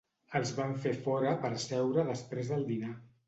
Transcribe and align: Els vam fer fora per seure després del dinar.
Els 0.37 0.53
vam 0.59 0.71
fer 0.85 0.93
fora 1.07 1.35
per 1.45 1.51
seure 1.65 2.07
després 2.09 2.53
del 2.55 2.69
dinar. 2.73 2.93